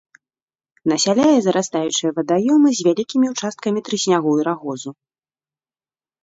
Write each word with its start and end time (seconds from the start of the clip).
Насяляе 0.93 1.35
зарастаючыя 1.45 2.09
вадаёмы 2.19 2.69
з 2.79 2.87
вялікімі 2.87 3.25
ўчасткамі 3.35 3.79
трыснягу 3.91 4.31
і 4.41 4.49
рагозу. 4.49 4.91